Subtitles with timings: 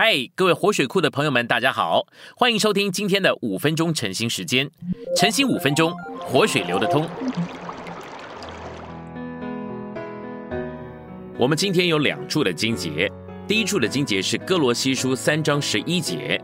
[0.00, 2.06] 嗨，各位活水库的朋友们，大家好，
[2.36, 4.70] 欢迎收听今天的五分钟晨兴时间。
[5.16, 7.04] 晨兴五分钟，活水流得通。
[11.36, 13.10] 我们今天有两处的经节，
[13.48, 16.40] 第一处的经节是哥罗西书三章十一节，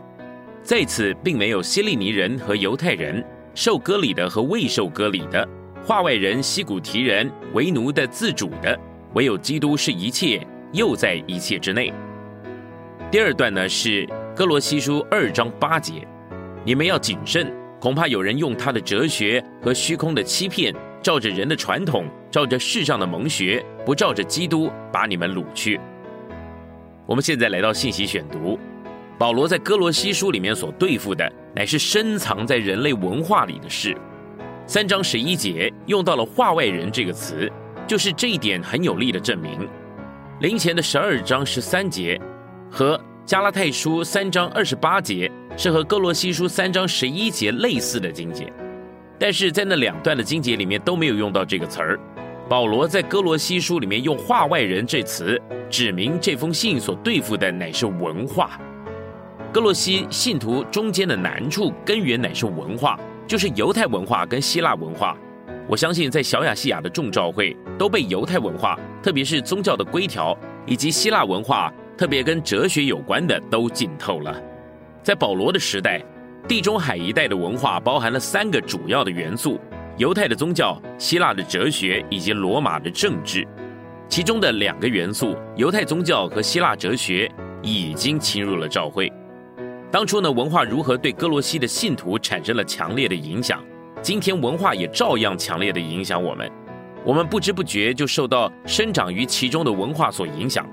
[0.65, 3.25] 在此并没有希利尼人和犹太人，
[3.55, 5.49] 受割礼的和未受割礼的，
[5.87, 8.77] 化外人、西古提人、为奴的、自主的，
[9.13, 11.93] 唯有基督是一切，又在一切之内。
[13.15, 14.05] 第二段呢是
[14.35, 16.05] 哥罗西书二章八节，
[16.65, 17.49] 你们要谨慎，
[17.81, 25.79] 恐怕有人用他的哲学和虚空的欺骗，照着人的传统，照着世上的蒙学，不照着基督，把你们掳去。
[27.07, 28.59] 我们现在来到信息选读，
[29.17, 33.97] 保罗在哥罗西书里面所对付的，乃是深藏在人类文化里的事。
[34.67, 37.49] 三章十一节用到了“话外人”这个词，
[37.87, 39.69] 就是这一点很有力的证明。
[40.41, 42.21] 临前的十二章十三节。
[42.75, 48.53] 和加拉太书三章二十八节是和哥罗西书三章十一节类似的经节，
[49.17, 52.01] 但是在那两段的经节里面都没有用到这个词儿。
[52.49, 55.41] 保罗在哥罗西书里面用“话外人”这词，
[55.71, 58.59] 指明这封信所对付的乃是文化。
[59.53, 65.17] 哥罗西信徒中间的难处根源乃是文化，就是犹太文化跟希腊文化。
[65.69, 71.73] 我相信在小亚细亚的众召会都被犹太文化，特别是宗教的规条以及希腊文化。
[71.97, 74.41] 特别跟哲学有关的都浸透了。
[75.03, 76.03] 在保罗的时代，
[76.49, 79.61] 地中海一带的文化包含了三个主要的元素：
[79.97, 83.47] 犹太的宗教、希腊的哲学以及罗马的政治。
[84.09, 87.31] 其中的两个元素，犹太宗教和希腊哲学，
[87.63, 89.13] 已经侵入了教会。
[89.91, 93.63] 当初呢，文化如何对哥罗西的信徒产生了强烈的影响？
[94.03, 96.51] 今天文化也照样强烈的影响我们。
[97.05, 100.69] 我们不知不觉就受到生长于其中的文化所影响。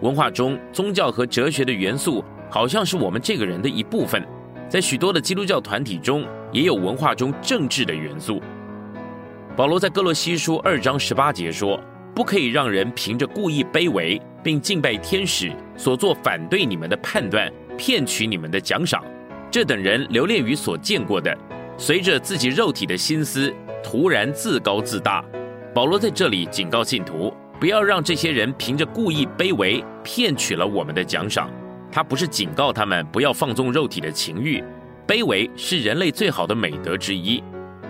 [0.00, 4.22] 文化中，宗教和哲学的元素好像是我们这个人的一部分。
[4.68, 8.42] 在许多的基督教团体中，也有文化中政治的元素。
[9.56, 11.80] 保罗在哥罗西书二章十八节说
[12.14, 19.04] ：“不可以让人凭着故意卑微并敬拜天使所做反对你们的判断，骗取你们的奖赏。
[19.50, 21.36] 这等人留恋于所见过的，
[21.78, 25.24] 随着自己肉体的心思，突然自高自大。”
[25.72, 27.32] 保罗在这里警告信徒。
[27.58, 31.50] 不要让这些人凭着故意卑微骗取了我们的奖赏。
[31.90, 34.62] 他不是警告他们不要放纵肉体的情欲，
[35.06, 37.42] 卑微是人类最好的美德之一。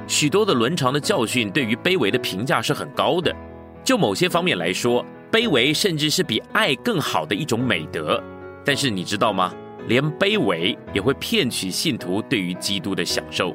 [0.06, 3.34] 许多的伦常的教训对于卑微的评价是很高的。
[3.82, 8.22] 就某些方面来说，卑微甚至是比爱更好的一种美德。
[8.64, 9.52] 但是你知道吗？
[9.86, 13.54] 连卑微也会骗取信徒对于基督的享受。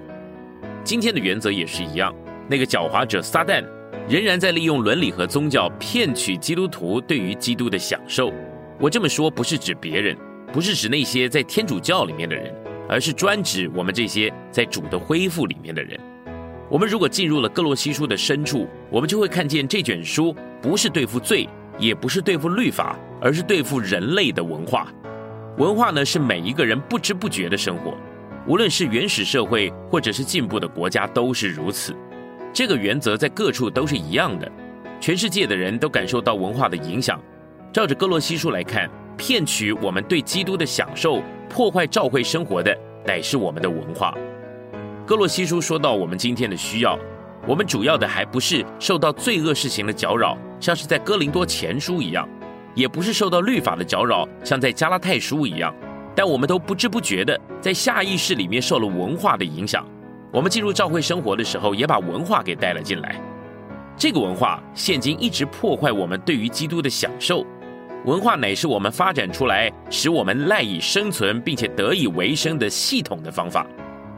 [0.84, 2.14] 今天的原则也是一样，
[2.48, 3.64] 那个狡猾者撒旦。
[4.10, 8.34] 仍然在利用伦理和宗教骗取基督徒对于基督的享受。
[8.80, 10.18] 我这么说不是指别人，
[10.52, 12.52] 不是指那些在天主教里面的人，
[12.90, 16.00] 而是专指我们这些在主的恢复里面的人。
[16.72, 24.92] 我们如果进入了各洛西书的深处，我们就会看见这卷书不是对付罪，也不是对付律法，而是对付人类的文化。
[25.60, 27.96] 文化呢，是每一个人不知不觉的生活，
[28.48, 31.94] 无论是原始社会或者是进步的国家，都是如此。
[32.60, 34.52] 这个原则在各处都是一样的，
[35.00, 37.18] 全世界的人都感受到文化的影响。
[37.72, 44.14] 照着哥罗西书来看，骗取我们对基督的享受、破坏教会生活的，乃是我们的文化。
[45.08, 47.00] 哥罗西书说到我们今天的需要，
[47.48, 52.28] 我们主要的还不是受到罪恶事情的搅扰，像是在哥林多前书一样，
[52.76, 55.74] 也不是受到律法的搅扰，像在加拉太书一样，
[56.14, 59.88] 但我们都不知不觉的在下意识里面受了文化的影响。
[60.32, 63.20] 我们进入教会生活的时候，也把文化给带了进来。
[63.98, 67.46] 这个文化现今一直破坏我们对于基督的享受。
[68.06, 73.66] 文化乃是我们发展出来，使我们赖以生存并且得以为生的系统的方法。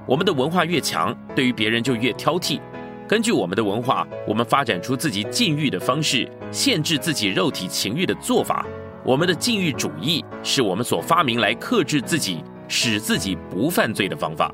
[0.05, 2.59] 我们的文化越强，对于别人就越挑剔。
[3.07, 8.65] 根据我们的文化，我们发展出自己禁欲的方式，限制自己肉体情欲的做法。
[9.03, 14.53] 我们的禁欲主义是我们所发明来克制自己，使自己不犯罪的方法。